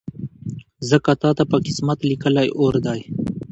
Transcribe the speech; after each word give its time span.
ځکه 0.89 1.11
تاته 1.21 1.43
په 1.51 1.57
قسمت 1.65 1.99
لیکلی 2.09 2.47
اور 2.61 2.73
دی 2.85 3.01